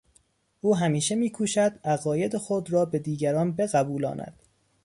او 0.61 0.75
همیشه 0.77 1.15
میکوشد 1.15 1.79
عقاید 1.83 2.37
خود 2.37 2.73
را 2.73 2.85
به 2.85 2.99
دیگران 2.99 3.51
بقبولاند. 3.55 4.41